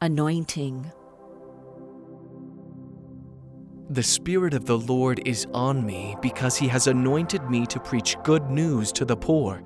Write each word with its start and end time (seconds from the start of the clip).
Anointing. 0.00 0.92
The 3.90 4.02
Spirit 4.04 4.54
of 4.54 4.64
the 4.64 4.78
Lord 4.78 5.20
is 5.26 5.48
on 5.52 5.84
me 5.84 6.14
because 6.22 6.56
He 6.56 6.68
has 6.68 6.86
anointed 6.86 7.50
me 7.50 7.66
to 7.66 7.80
preach 7.80 8.16
good 8.22 8.48
news 8.48 8.92
to 8.92 9.04
the 9.04 9.16
poor. 9.16 9.60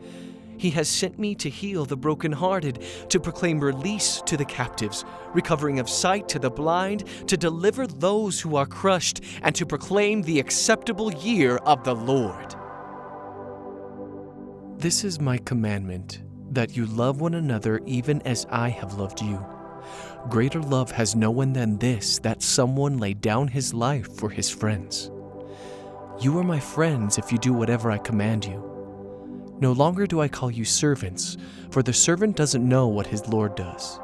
He 0.56 0.70
has 0.70 0.88
sent 0.88 1.18
me 1.18 1.34
to 1.34 1.50
heal 1.50 1.84
the 1.84 1.98
brokenhearted, 1.98 2.82
to 3.10 3.20
proclaim 3.20 3.60
release 3.60 4.22
to 4.24 4.38
the 4.38 4.46
captives, 4.46 5.04
recovering 5.34 5.78
of 5.78 5.90
sight 5.90 6.30
to 6.30 6.38
the 6.38 6.50
blind, 6.50 7.04
to 7.26 7.36
deliver 7.36 7.86
those 7.86 8.40
who 8.40 8.56
are 8.56 8.64
crushed, 8.64 9.20
and 9.42 9.54
to 9.54 9.66
proclaim 9.66 10.22
the 10.22 10.40
acceptable 10.40 11.12
year 11.12 11.56
of 11.56 11.84
the 11.84 11.94
Lord. 11.94 12.54
This 14.78 15.04
is 15.04 15.20
my 15.20 15.36
commandment 15.36 16.22
that 16.52 16.74
you 16.74 16.86
love 16.86 17.20
one 17.20 17.34
another 17.34 17.82
even 17.84 18.22
as 18.22 18.46
I 18.48 18.70
have 18.70 18.94
loved 18.94 19.20
you. 19.20 19.44
Greater 20.28 20.60
love 20.60 20.90
has 20.92 21.14
no 21.14 21.30
one 21.30 21.52
than 21.52 21.78
this 21.78 22.18
that 22.20 22.42
someone 22.42 22.98
lay 22.98 23.14
down 23.14 23.48
his 23.48 23.74
life 23.74 24.10
for 24.16 24.30
his 24.30 24.48
friends. 24.48 25.10
You 26.20 26.38
are 26.38 26.44
my 26.44 26.60
friends 26.60 27.18
if 27.18 27.32
you 27.32 27.38
do 27.38 27.52
whatever 27.52 27.90
I 27.90 27.98
command 27.98 28.44
you. 28.44 28.68
No 29.60 29.72
longer 29.72 30.06
do 30.06 30.20
I 30.20 30.28
call 30.28 30.50
you 30.50 30.64
servants, 30.64 31.36
for 31.70 31.82
the 31.82 31.92
servant 31.92 32.36
doesn't 32.36 32.68
know 32.68 32.86
what 32.88 33.06
his 33.06 33.26
Lord 33.28 33.54
does. 33.54 33.98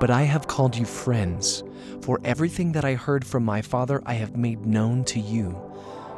But 0.00 0.10
I 0.10 0.22
have 0.22 0.46
called 0.48 0.76
you 0.76 0.84
friends, 0.84 1.62
for 2.00 2.20
everything 2.24 2.72
that 2.72 2.84
I 2.84 2.94
heard 2.94 3.24
from 3.24 3.44
my 3.44 3.62
Father 3.62 4.02
I 4.04 4.14
have 4.14 4.36
made 4.36 4.66
known 4.66 5.04
to 5.04 5.20
you. 5.20 5.60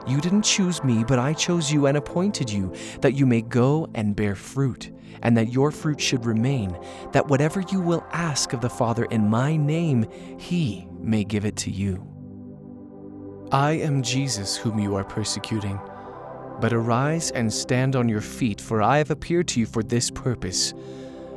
You 0.06 0.20
didn't 0.20 0.42
choose 0.42 0.84
me, 0.84 1.02
but 1.04 1.18
I 1.18 1.32
chose 1.32 1.72
you 1.72 1.86
and 1.86 1.96
appointed 1.96 2.50
you, 2.50 2.74
that 3.00 3.14
you 3.14 3.24
may 3.26 3.40
go 3.40 3.88
and 3.94 4.14
bear 4.14 4.34
fruit, 4.34 4.90
and 5.22 5.36
that 5.36 5.52
your 5.52 5.70
fruit 5.70 6.00
should 6.00 6.26
remain, 6.26 6.78
that 7.12 7.28
whatever 7.28 7.60
you 7.72 7.80
will 7.80 8.04
ask 8.12 8.52
of 8.52 8.60
the 8.60 8.68
Father 8.68 9.04
in 9.06 9.30
my 9.30 9.56
name, 9.56 10.06
he 10.38 10.86
may 11.00 11.24
give 11.24 11.44
it 11.44 11.56
to 11.56 11.70
you. 11.70 12.06
I 13.50 13.72
am 13.72 14.02
Jesus 14.02 14.56
whom 14.56 14.78
you 14.78 14.94
are 14.94 15.04
persecuting. 15.04 15.80
But 16.60 16.72
arise 16.72 17.30
and 17.30 17.52
stand 17.52 17.96
on 17.96 18.08
your 18.08 18.20
feet, 18.20 18.60
for 18.60 18.82
I 18.82 18.98
have 18.98 19.10
appeared 19.10 19.48
to 19.48 19.60
you 19.60 19.66
for 19.66 19.82
this 19.82 20.10
purpose 20.10 20.74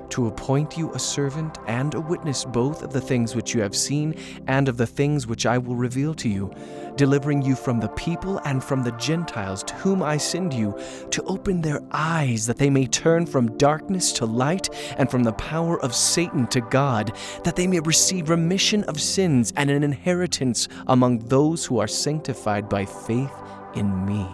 to 0.09 0.27
appoint 0.27 0.77
you 0.77 0.93
a 0.93 0.99
servant 0.99 1.57
and 1.67 1.93
a 1.93 1.99
witness 1.99 2.45
both 2.45 2.81
of 2.81 2.93
the 2.93 3.01
things 3.01 3.35
which 3.35 3.53
you 3.53 3.61
have 3.61 3.75
seen 3.75 4.15
and 4.47 4.69
of 4.69 4.77
the 4.77 4.87
things 4.87 5.27
which 5.27 5.45
I 5.45 5.57
will 5.57 5.75
reveal 5.75 6.13
to 6.15 6.29
you, 6.29 6.51
delivering 6.97 7.41
you 7.41 7.55
from 7.55 7.79
the 7.79 7.89
people 7.89 8.39
and 8.39 8.63
from 8.63 8.83
the 8.83 8.91
Gentiles 8.93 9.63
to 9.63 9.73
whom 9.75 10.03
I 10.03 10.17
send 10.17 10.53
you, 10.53 10.77
to 11.11 11.23
open 11.23 11.61
their 11.61 11.81
eyes 11.91 12.45
that 12.47 12.57
they 12.57 12.69
may 12.69 12.87
turn 12.87 13.25
from 13.25 13.57
darkness 13.57 14.11
to 14.13 14.25
light 14.25 14.69
and 14.97 15.09
from 15.09 15.23
the 15.23 15.33
power 15.33 15.81
of 15.81 15.95
Satan 15.95 16.47
to 16.47 16.61
God, 16.61 17.13
that 17.43 17.55
they 17.55 17.67
may 17.67 17.79
receive 17.79 18.29
remission 18.29 18.83
of 18.85 18.99
sins 18.99 19.53
and 19.55 19.69
an 19.69 19.83
inheritance 19.83 20.67
among 20.87 21.19
those 21.19 21.65
who 21.65 21.79
are 21.79 21.87
sanctified 21.87 22.67
by 22.67 22.85
faith 22.85 23.31
in 23.75 24.05
me. 24.05 24.27